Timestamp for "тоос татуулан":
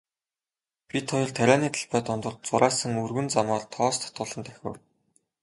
3.73-4.41